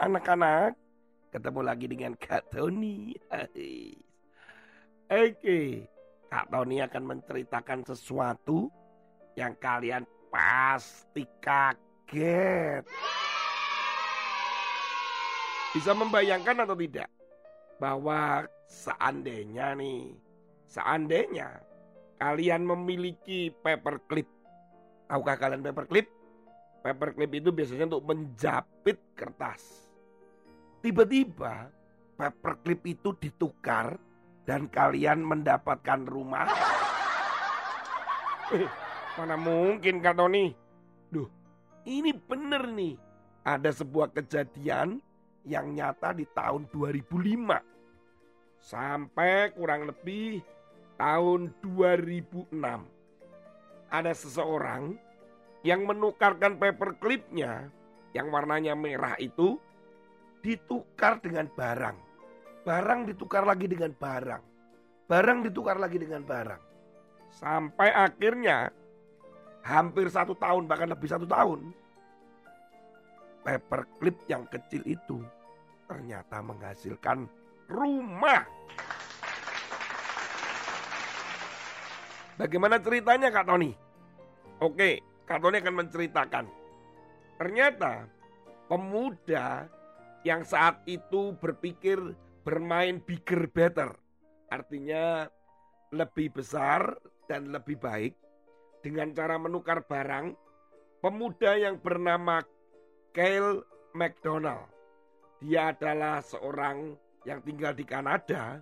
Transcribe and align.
anak-anak. 0.00 0.72
Ketemu 1.30 1.60
lagi 1.62 1.86
dengan 1.86 2.12
Kak 2.16 2.50
Tony. 2.50 3.14
Oke, 5.06 5.86
Kak 6.26 6.50
Tony 6.50 6.82
akan 6.82 7.02
menceritakan 7.06 7.86
sesuatu 7.86 8.66
yang 9.38 9.54
kalian 9.60 10.02
pasti 10.32 11.22
kaget. 11.38 12.82
Bisa 15.70 15.94
membayangkan 15.94 16.66
atau 16.66 16.74
tidak? 16.74 17.06
Bahwa 17.78 18.42
seandainya 18.66 19.78
nih, 19.78 20.18
seandainya 20.66 21.62
kalian 22.18 22.66
memiliki 22.66 23.54
paperclip. 23.62 24.26
Tahukah 25.06 25.38
kalian 25.38 25.62
paperclip? 25.62 26.10
Paperclip 26.82 27.30
itu 27.38 27.54
biasanya 27.54 27.86
untuk 27.86 28.02
menjapit 28.02 28.98
kertas. 29.14 29.89
Tiba-tiba 30.80 31.68
paperclip 32.16 32.80
itu 32.88 33.12
ditukar 33.20 34.00
dan 34.48 34.64
kalian 34.72 35.20
mendapatkan 35.20 36.08
rumah. 36.08 36.48
Eh, 38.50 38.66
mana 39.20 39.36
mungkin 39.36 40.00
Kak 40.00 40.16
Tony? 40.16 40.56
Duh, 41.12 41.28
ini 41.84 42.16
bener 42.16 42.64
nih. 42.66 42.96
Ada 43.44 43.72
sebuah 43.76 44.12
kejadian 44.16 45.00
yang 45.44 45.72
nyata 45.72 46.16
di 46.16 46.24
tahun 46.32 46.68
2005. 46.72 47.60
Sampai 48.60 49.52
kurang 49.52 49.88
lebih 49.88 50.40
tahun 50.96 51.52
2006. 51.60 52.52
Ada 53.92 54.12
seseorang 54.16 54.96
yang 55.60 55.84
menukarkan 55.84 56.56
paperclipnya 56.56 57.68
yang 58.16 58.32
warnanya 58.32 58.72
merah 58.72 59.16
itu 59.20 59.60
ditukar 60.40 61.20
dengan 61.20 61.48
barang. 61.48 61.96
Barang 62.64 63.08
ditukar 63.08 63.44
lagi 63.44 63.68
dengan 63.68 63.92
barang. 63.96 64.42
Barang 65.08 65.38
ditukar 65.44 65.76
lagi 65.80 65.96
dengan 65.96 66.24
barang. 66.24 66.62
Sampai 67.30 67.88
akhirnya 67.94 68.68
hampir 69.64 70.08
satu 70.10 70.36
tahun 70.36 70.66
bahkan 70.66 70.90
lebih 70.90 71.08
satu 71.08 71.24
tahun. 71.24 71.72
Paperclip 73.40 74.16
yang 74.28 74.44
kecil 74.52 74.84
itu 74.84 75.24
ternyata 75.88 76.44
menghasilkan 76.44 77.24
rumah. 77.66 78.44
Bagaimana 82.36 82.80
ceritanya 82.80 83.28
Kak 83.32 83.48
Tony? 83.48 83.72
Oke, 84.60 85.00
Kak 85.24 85.40
Tony 85.40 85.60
akan 85.60 85.74
menceritakan. 85.84 86.44
Ternyata 87.40 88.04
pemuda 88.68 89.64
yang 90.26 90.44
saat 90.44 90.80
itu 90.84 91.32
berpikir 91.38 91.98
bermain 92.44 93.00
bigger 93.00 93.48
better. 93.48 93.90
Artinya 94.50 95.28
lebih 95.94 96.34
besar 96.34 96.98
dan 97.30 97.54
lebih 97.54 97.78
baik 97.78 98.14
dengan 98.84 99.12
cara 99.14 99.36
menukar 99.40 99.84
barang. 99.84 100.34
Pemuda 101.00 101.56
yang 101.56 101.80
bernama 101.80 102.44
Kyle 103.16 103.64
McDonald. 103.96 104.68
Dia 105.40 105.72
adalah 105.72 106.20
seorang 106.20 106.92
yang 107.24 107.40
tinggal 107.40 107.72
di 107.72 107.88
Kanada 107.88 108.60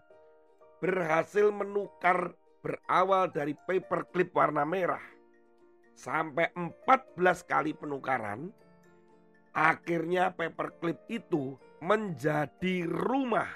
berhasil 0.79 1.51
menukar 1.51 2.31
berawal 2.63 3.31
dari 3.35 3.59
paperclip 3.67 4.31
warna 4.31 4.63
merah 4.63 5.03
sampai 5.99 6.55
14 6.55 7.19
kali 7.43 7.75
penukaran 7.75 8.55
akhirnya 9.59 10.31
paperclip 10.31 11.03
itu 11.11 11.59
menjadi 11.83 12.87
rumah 12.87 13.51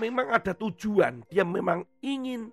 memang 0.00 0.32
ada 0.32 0.56
tujuan 0.56 1.20
dia 1.28 1.44
memang 1.44 1.84
ingin 2.00 2.48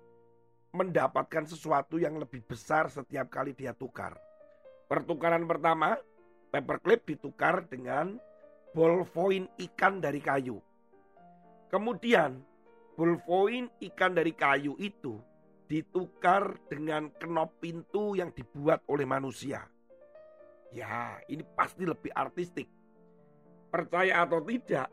mendapatkan 0.76 1.48
sesuatu 1.48 1.96
yang 1.96 2.20
lebih 2.20 2.44
besar 2.44 2.92
setiap 2.92 3.32
kali 3.32 3.56
dia 3.56 3.72
tukar 3.72 4.12
pertukaran 4.84 5.48
pertama 5.48 5.96
paperclip 6.52 7.04
ditukar 7.04 7.64
dengan 7.68 8.16
ballpoint 8.72 9.48
ikan 9.68 10.00
dari 10.00 10.20
kayu. 10.20 10.60
Kemudian 11.68 12.40
ballpoint 12.96 13.68
ikan 13.92 14.16
dari 14.16 14.32
kayu 14.32 14.74
itu 14.80 15.20
ditukar 15.68 16.56
dengan 16.66 17.12
kenop 17.20 17.60
pintu 17.60 18.16
yang 18.16 18.32
dibuat 18.32 18.82
oleh 18.88 19.04
manusia. 19.04 19.68
Ya, 20.72 21.20
ini 21.28 21.44
pasti 21.54 21.84
lebih 21.84 22.12
artistik. 22.16 22.68
Percaya 23.68 24.24
atau 24.24 24.40
tidak, 24.40 24.88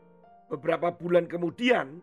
beberapa 0.52 0.92
bulan 0.92 1.24
kemudian, 1.24 2.00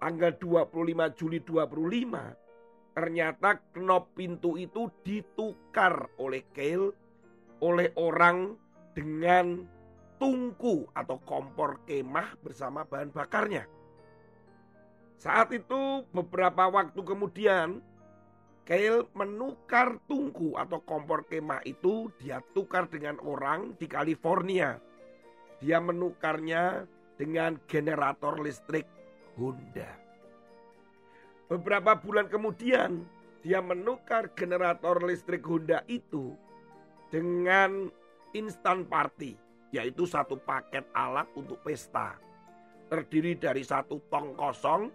tanggal 0.00 0.32
25 0.40 1.12
Juli 1.16 1.38
25, 1.44 2.96
ternyata 2.96 3.60
kenop 3.72 4.16
pintu 4.16 4.56
itu 4.56 4.88
ditukar 5.04 6.08
oleh 6.16 6.44
Kale 6.56 6.96
oleh 7.60 7.92
orang 8.00 8.56
dengan 8.96 9.68
tungku 10.16 10.88
atau 10.96 11.20
kompor 11.24 11.84
kemah 11.84 12.36
bersama 12.40 12.84
bahan 12.88 13.12
bakarnya. 13.12 13.64
Saat 15.20 15.52
itu 15.52 16.04
beberapa 16.16 16.68
waktu 16.72 17.00
kemudian 17.04 17.84
Kale 18.70 19.02
menukar 19.18 19.98
tungku 20.06 20.54
atau 20.54 20.78
kompor 20.86 21.26
kemah 21.26 21.58
itu 21.66 22.06
dia 22.22 22.38
tukar 22.54 22.86
dengan 22.86 23.18
orang 23.18 23.74
di 23.74 23.90
California. 23.90 24.78
Dia 25.58 25.82
menukarnya 25.82 26.86
dengan 27.18 27.58
generator 27.66 28.38
listrik 28.38 28.86
Honda. 29.34 29.90
Beberapa 31.50 31.98
bulan 31.98 32.30
kemudian 32.30 33.02
dia 33.42 33.58
menukar 33.58 34.30
generator 34.38 35.02
listrik 35.02 35.42
Honda 35.42 35.82
itu 35.90 36.38
dengan 37.10 37.90
instant 38.38 38.86
party, 38.86 39.34
yaitu 39.74 40.06
satu 40.06 40.38
paket 40.38 40.86
alat 40.94 41.26
untuk 41.34 41.58
pesta. 41.66 42.14
Terdiri 42.86 43.34
dari 43.34 43.66
satu 43.66 43.98
tong 44.06 44.30
kosong, 44.38 44.94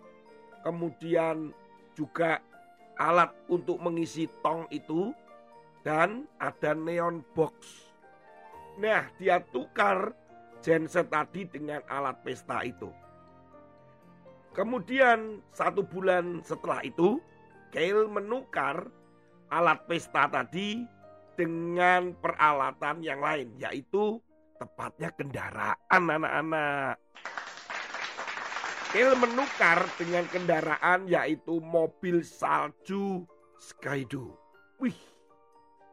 kemudian 0.64 1.52
juga 1.91 2.40
alat 3.00 3.31
untuk 3.51 3.79
mengisi 3.79 4.28
tong 4.44 4.66
itu, 4.72 5.11
dan 5.85 6.25
ada 6.41 6.73
neon 6.73 7.22
box. 7.38 7.85
Nah, 8.81 9.07
dia 9.22 9.39
tukar 9.53 10.11
genset 10.66 11.07
tadi 11.07 11.45
dengan 11.45 11.79
alat 11.88 12.19
pesta 12.25 12.66
itu. 12.66 12.89
Kemudian 14.55 15.44
satu 15.51 15.84
bulan 15.84 16.41
setelah 16.41 16.79
itu, 16.81 17.19
Kale 17.75 18.07
menukar 18.07 18.88
alat 19.51 19.84
pesta 19.84 20.31
tadi 20.31 20.88
dengan 21.35 22.16
peralatan 22.16 23.03
yang 23.03 23.19
lain, 23.19 23.51
yaitu 23.59 24.16
tepatnya 24.55 25.11
kendaraan 25.11 25.75
anak-anak. 25.91 26.95
Kale 28.95 29.11
menukar 29.19 29.83
dengan 30.00 30.23
kendaraan 30.31 31.03
yaitu 31.11 31.59
mobil 31.59 32.23
salju 32.23 33.28
Skydo. 33.59 34.39
Wih, 34.79 34.95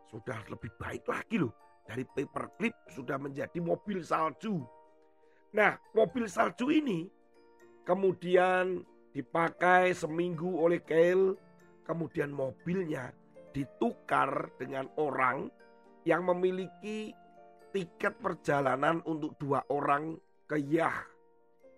sudah 0.06 0.38
lebih 0.46 0.70
baik 0.78 1.10
lagi 1.10 1.42
loh. 1.42 1.50
Dari 1.82 2.06
paperclip 2.06 2.70
sudah 2.94 3.18
menjadi 3.18 3.58
mobil 3.58 4.06
salju. 4.06 4.62
Nah, 5.50 5.74
mobil 5.98 6.30
salju 6.30 6.70
ini 6.70 7.10
kemudian 7.82 8.86
dipakai 9.10 9.98
seminggu 9.98 10.62
oleh 10.62 10.78
Kale. 10.78 11.34
Kemudian 11.82 12.30
mobilnya 12.30 13.10
ditukar 13.50 14.54
dengan 14.62 14.86
orang 14.94 15.50
yang 16.06 16.22
memiliki 16.22 17.10
tiket 17.74 18.15
perjalanan 18.22 19.03
untuk 19.10 19.34
dua 19.42 19.66
orang 19.74 20.15
ke 20.47 20.54
Yah, 20.71 21.11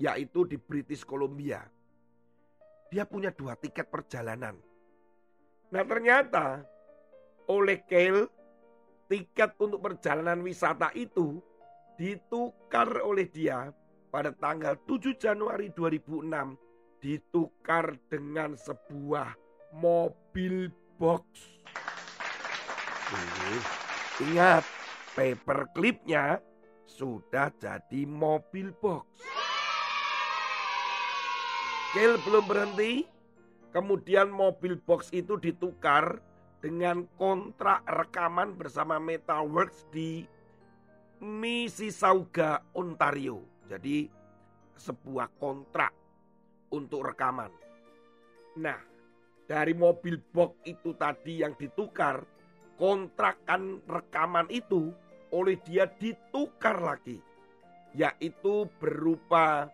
yaitu 0.04 0.44
di 0.44 0.60
British 0.60 1.00
Columbia. 1.00 1.64
Dia 2.92 3.08
punya 3.08 3.32
dua 3.32 3.56
tiket 3.56 3.88
perjalanan. 3.88 4.52
Nah 5.72 5.84
ternyata 5.88 6.60
oleh 7.48 7.80
Kale 7.88 8.28
tiket 9.08 9.56
untuk 9.56 9.80
perjalanan 9.80 10.44
wisata 10.44 10.92
itu 10.92 11.40
ditukar 11.96 13.00
oleh 13.00 13.24
dia 13.32 13.72
pada 14.12 14.30
tanggal 14.36 14.76
7 14.84 15.16
Januari 15.16 15.72
2006 15.72 17.00
ditukar 17.00 17.96
dengan 18.12 18.54
sebuah 18.54 19.34
mobil 19.74 20.70
box. 21.00 21.24
Ini 23.10 23.56
ingat, 24.30 24.64
paperclipnya 25.18 26.38
sudah 26.86 27.50
jadi 27.58 28.06
mobil 28.06 28.70
box. 28.78 29.33
Kel 31.94 32.18
belum 32.26 32.50
berhenti, 32.50 33.06
kemudian 33.70 34.26
mobil 34.26 34.74
box 34.82 35.14
itu 35.14 35.38
ditukar 35.38 36.18
dengan 36.58 37.06
kontrak 37.14 37.86
rekaman 37.86 38.58
bersama 38.58 38.98
Metalworks 38.98 39.86
di 39.94 40.26
Mississauga, 41.22 42.66
Ontario. 42.74 43.46
Jadi 43.70 44.10
sebuah 44.74 45.38
kontrak 45.38 45.94
untuk 46.74 47.14
rekaman. 47.14 47.54
Nah, 48.58 48.82
dari 49.46 49.70
mobil 49.70 50.18
box 50.18 50.66
itu 50.66 50.98
tadi 50.98 51.46
yang 51.46 51.54
ditukar, 51.54 52.26
kontrakan 52.74 53.78
rekaman 53.86 54.50
itu 54.50 54.90
oleh 55.30 55.62
dia 55.62 55.86
ditukar 55.86 56.74
lagi. 56.74 57.22
Yaitu 57.94 58.66
berupa 58.82 59.70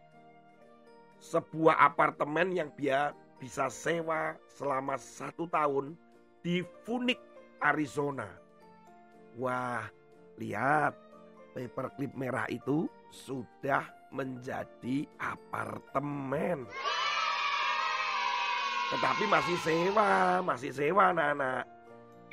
sebuah 1.20 1.76
apartemen 1.76 2.56
yang 2.56 2.72
dia 2.74 3.12
bisa 3.36 3.68
sewa 3.68 4.36
selama 4.48 4.96
satu 4.96 5.44
tahun 5.48 5.96
di 6.40 6.64
Phoenix, 6.84 7.20
Arizona. 7.60 8.28
Wah, 9.36 9.84
lihat 10.40 10.96
paperclip 11.52 12.12
merah 12.16 12.48
itu 12.48 12.88
sudah 13.12 13.84
menjadi 14.10 15.06
apartemen. 15.20 16.66
Tetapi 18.90 19.24
masih 19.30 19.58
sewa, 19.62 20.42
masih 20.42 20.74
sewa 20.74 21.14
anak-anak. 21.14 21.62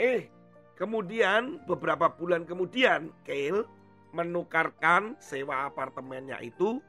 Eh, 0.01 0.25
kemudian 0.73 1.61
beberapa 1.69 2.09
bulan 2.09 2.45
kemudian 2.49 3.13
Kale 3.21 3.65
menukarkan 4.13 5.13
sewa 5.21 5.69
apartemennya 5.69 6.41
itu 6.41 6.81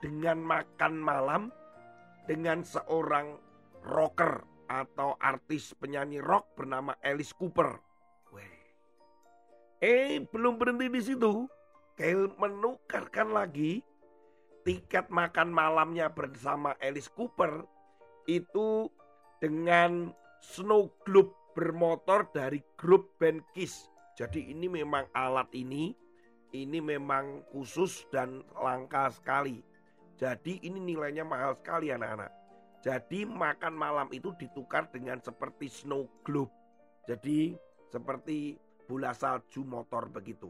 dengan 0.00 0.38
makan 0.40 0.94
malam 0.98 1.42
dengan 2.26 2.62
seorang 2.66 3.38
rocker 3.86 4.42
atau 4.66 5.14
artis 5.22 5.72
penyanyi 5.78 6.18
rock 6.18 6.58
bernama 6.58 6.98
Alice 7.00 7.30
Cooper. 7.30 7.78
Weh. 8.34 8.56
Eh, 9.78 10.26
belum 10.26 10.58
berhenti 10.58 10.90
di 10.90 11.00
situ. 11.02 11.46
Kale 11.96 12.28
menukarkan 12.36 13.32
lagi 13.32 13.80
tiket 14.66 15.08
makan 15.08 15.54
malamnya 15.54 16.10
bersama 16.10 16.74
Alice 16.82 17.08
Cooper 17.08 17.64
itu 18.26 18.90
dengan 19.38 20.10
snow 20.42 20.90
globe 21.06 21.32
bermotor 21.54 22.28
dari 22.34 22.60
grup 22.76 23.16
band 23.16 23.40
Kiss. 23.54 23.88
Jadi 24.18 24.52
ini 24.52 24.68
memang 24.68 25.08
alat 25.14 25.48
ini 25.54 25.94
ini 26.56 26.78
memang 26.80 27.44
khusus 27.52 28.08
dan 28.08 28.40
langka 28.56 29.12
sekali. 29.12 29.60
Jadi 30.16 30.64
ini 30.64 30.80
nilainya 30.80 31.28
mahal 31.28 31.60
sekali 31.60 31.92
anak-anak. 31.92 32.32
Jadi 32.80 33.28
makan 33.28 33.76
malam 33.76 34.08
itu 34.16 34.32
ditukar 34.40 34.88
dengan 34.88 35.20
seperti 35.20 35.68
snow 35.68 36.08
globe. 36.24 36.52
Jadi 37.04 37.52
seperti 37.92 38.56
bola 38.88 39.12
salju 39.12 39.60
motor 39.60 40.08
begitu. 40.08 40.48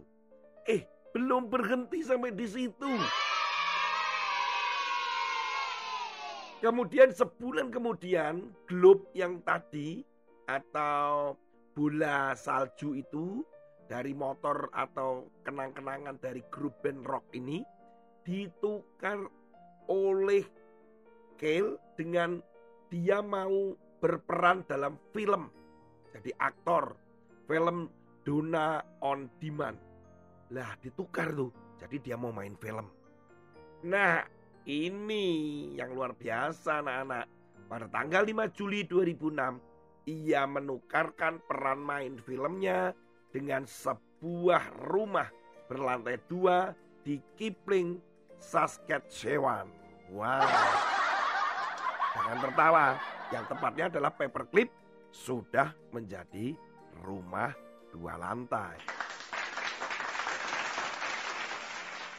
Eh, 0.70 0.86
belum 1.10 1.50
berhenti 1.50 2.06
sampai 2.06 2.30
di 2.30 2.46
situ. 2.46 2.92
Kemudian 6.62 7.10
sebulan 7.10 7.74
kemudian 7.74 8.54
globe 8.70 9.10
yang 9.18 9.42
tadi 9.42 10.06
atau 10.46 11.34
bola 11.74 12.38
salju 12.38 12.94
itu 12.94 13.42
dari 13.90 14.14
motor 14.14 14.70
atau 14.70 15.26
kenang-kenangan 15.42 16.22
dari 16.22 16.42
grup 16.54 16.78
band 16.86 17.02
rock 17.06 17.26
ini 17.34 17.62
ditukar 18.26 19.20
oleh 19.88 20.44
Kale 21.37 21.77
dengan 22.00 22.41
dia 22.88 23.21
mau 23.21 23.77
berperan 24.00 24.65
dalam 24.65 24.97
film. 25.12 25.53
Jadi 26.17 26.33
aktor 26.41 26.97
film 27.44 27.93
Dona 28.25 28.81
on 29.05 29.29
Demand. 29.37 29.77
Lah 30.55 30.73
ditukar 30.81 31.35
tuh. 31.37 31.53
Jadi 31.77 32.00
dia 32.00 32.17
mau 32.17 32.33
main 32.33 32.56
film. 32.56 32.88
Nah 33.85 34.25
ini 34.65 35.25
yang 35.77 35.93
luar 35.93 36.17
biasa 36.17 36.81
anak-anak. 36.81 37.27
Pada 37.67 37.87
tanggal 37.91 38.23
5 38.23 38.56
Juli 38.56 38.87
2006, 38.87 40.06
ia 40.06 40.47
menukarkan 40.47 41.43
peran 41.50 41.83
main 41.83 42.15
filmnya 42.23 42.94
dengan 43.35 43.67
sebuah 43.67 44.87
rumah 44.87 45.27
berlantai 45.67 46.23
dua 46.31 46.71
di 47.03 47.19
Kipling, 47.35 47.99
Saskatchewan. 48.41 49.69
Wow. 50.12 50.47
Jangan 52.17 52.38
tertawa, 52.41 52.87
yang 53.35 53.44
tepatnya 53.50 53.85
adalah 53.93 54.11
paperclip 54.15 54.71
sudah 55.12 55.73
menjadi 55.93 56.55
rumah 57.05 57.53
dua 57.93 58.17
lantai. 58.17 58.77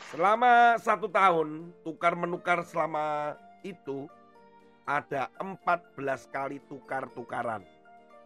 Selama 0.07 0.79
satu 0.79 1.11
tahun, 1.11 1.75
tukar 1.83 2.15
menukar 2.15 2.63
selama 2.63 3.35
itu 3.59 4.07
ada 4.87 5.27
14 5.35 5.99
kali 6.31 6.63
tukar-tukaran. 6.71 7.67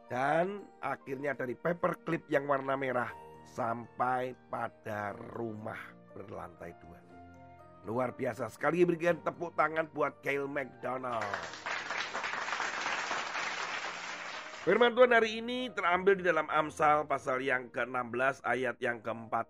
Dan 0.05 0.61
akhirnya 0.83 1.33
dari 1.33 1.57
paperclip 1.57 2.29
yang 2.29 2.45
warna 2.45 2.77
merah 2.77 3.09
sampai 3.55 4.37
pada 4.51 5.17
rumah 5.33 5.79
berlantai 6.13 6.75
dua. 6.83 7.10
Luar 7.81 8.13
biasa 8.13 8.45
sekali 8.53 8.85
berikan 8.85 9.17
tepuk 9.25 9.57
tangan 9.57 9.89
buat 9.89 10.21
Kyle 10.21 10.45
McDonald. 10.45 11.25
Firman 14.61 14.93
Tuhan 14.93 15.09
hari 15.09 15.41
ini 15.41 15.73
terambil 15.73 16.21
di 16.21 16.23
dalam 16.29 16.45
Amsal 16.45 17.09
pasal 17.09 17.41
yang 17.41 17.73
ke-16 17.73 18.45
ayat 18.45 18.77
yang 18.77 19.01
keempat. 19.01 19.49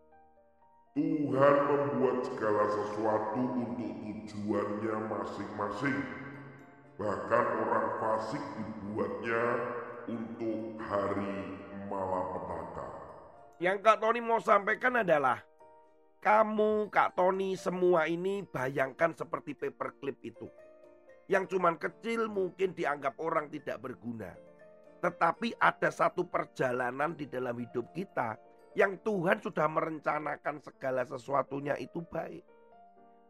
Tuhan 0.95 1.55
membuat 1.67 2.23
segala 2.23 2.63
sesuatu 2.71 3.41
untuk 3.59 3.91
tujuannya 4.07 4.95
masing-masing. 5.11 5.99
Bahkan 6.95 7.45
orang 7.67 7.87
fasik 7.99 8.43
dibuatnya 8.55 9.43
untuk 10.07 10.79
hari 10.79 11.59
malapetaka. 11.91 12.87
Yang 13.59 13.77
Kak 13.83 13.97
Tony 13.99 14.23
mau 14.23 14.39
sampaikan 14.39 15.03
adalah 15.03 15.43
kamu 16.21 16.93
Kak 16.93 17.17
Tony 17.17 17.57
semua 17.57 18.05
ini 18.05 18.45
bayangkan 18.45 19.09
seperti 19.17 19.57
paperclip 19.57 20.21
itu. 20.21 20.45
Yang 21.25 21.57
cuman 21.57 21.81
kecil 21.81 22.29
mungkin 22.29 22.77
dianggap 22.77 23.17
orang 23.17 23.49
tidak 23.49 23.81
berguna. 23.81 24.29
Tetapi 25.01 25.57
ada 25.57 25.89
satu 25.89 26.29
perjalanan 26.29 27.17
di 27.17 27.25
dalam 27.25 27.57
hidup 27.57 27.89
kita 27.97 28.37
yang 28.77 29.01
Tuhan 29.01 29.41
sudah 29.41 29.65
merencanakan 29.65 30.61
segala 30.61 31.01
sesuatunya 31.09 31.73
itu 31.81 32.05
baik. 32.05 32.45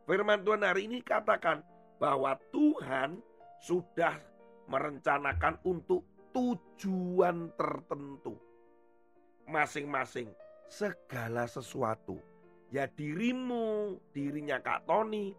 Firman 0.03 0.43
Tuhan 0.43 0.67
hari 0.67 0.91
ini 0.91 0.99
katakan 0.99 1.63
bahwa 1.95 2.35
Tuhan 2.51 3.23
sudah 3.63 4.19
merencanakan 4.67 5.63
untuk 5.63 6.03
tujuan 6.35 7.55
tertentu. 7.55 8.35
Masing-masing 9.47 10.27
segala 10.67 11.47
sesuatu. 11.47 12.30
Ya 12.71 12.87
dirimu, 12.87 13.99
dirinya 14.15 14.55
Kak 14.63 14.87
Tony 14.87 15.35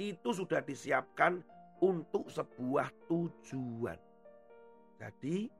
itu 0.00 0.32
sudah 0.32 0.64
disiapkan 0.64 1.44
untuk 1.84 2.32
sebuah 2.32 2.88
tujuan. 3.04 4.00
Jadi 4.96 5.52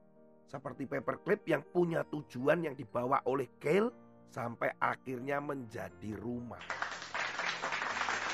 seperti 0.49 0.89
paperclip 0.89 1.45
yang 1.45 1.61
punya 1.61 2.09
tujuan 2.09 2.65
yang 2.65 2.73
dibawa 2.73 3.21
oleh 3.29 3.53
Kale 3.61 3.93
sampai 4.33 4.73
akhirnya 4.81 5.45
menjadi 5.45 6.17
rumah. 6.17 6.65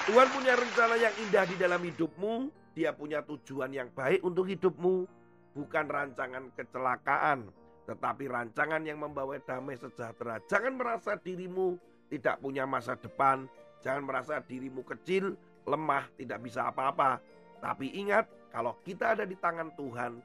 Tuhan 0.06 0.28
punya 0.30 0.54
rencana 0.54 0.94
yang 0.94 1.14
indah 1.26 1.44
di 1.50 1.56
dalam 1.58 1.82
hidupmu. 1.82 2.34
Dia 2.78 2.94
punya 2.94 3.18
tujuan 3.26 3.74
yang 3.74 3.90
baik 3.90 4.22
untuk 4.22 4.46
hidupmu. 4.46 5.10
Bukan 5.58 5.90
rancangan 5.90 6.54
kecelakaan, 6.54 7.50
tetapi 7.90 8.30
rancangan 8.30 8.86
yang 8.86 9.02
membawa 9.02 9.42
damai 9.42 9.74
sejahtera. 9.74 10.38
Jangan 10.46 10.78
merasa 10.78 11.18
dirimu 11.18 11.74
tidak 12.10 12.38
punya 12.38 12.64
masa 12.64 12.94
depan. 12.94 13.46
Jangan 13.82 14.02
merasa 14.06 14.42
dirimu 14.42 14.82
kecil, 14.82 15.34
lemah, 15.66 16.06
tidak 16.18 16.42
bisa 16.42 16.70
apa-apa. 16.70 17.22
Tapi 17.62 17.94
ingat, 17.94 18.26
kalau 18.50 18.78
kita 18.82 19.18
ada 19.18 19.24
di 19.26 19.34
tangan 19.38 19.74
Tuhan, 19.74 20.18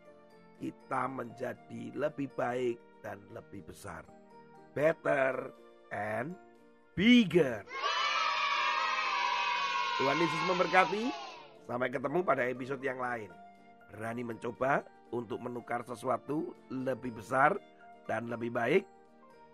kita 0.62 1.10
menjadi 1.10 1.84
lebih 1.98 2.30
baik 2.38 2.78
dan 3.02 3.18
lebih 3.34 3.66
besar. 3.66 4.06
Better 4.78 5.50
and 5.90 6.38
bigger. 6.94 7.66
Tuhan 9.98 10.18
Yesus 10.18 10.44
memberkati. 10.50 11.06
Sampai 11.70 11.94
ketemu 11.94 12.20
pada 12.26 12.44
episode 12.50 12.82
yang 12.84 13.00
lain. 13.00 13.30
Berani 13.94 14.24
mencoba 14.26 14.84
untuk 15.14 15.40
menukar 15.40 15.86
sesuatu 15.86 16.52
lebih 16.72 17.16
besar 17.16 17.56
dan 18.10 18.28
lebih 18.28 18.50
baik? 18.52 18.84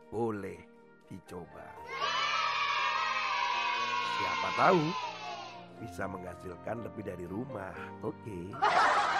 Boleh 0.09 0.57
dicoba. 1.11 1.67
Siapa 4.17 4.49
tahu 4.57 4.83
bisa 5.77 6.09
menghasilkan 6.09 6.81
lebih 6.81 7.05
dari 7.05 7.25
rumah. 7.29 7.73
Oke. 8.01 8.17
Okay. 8.25 8.45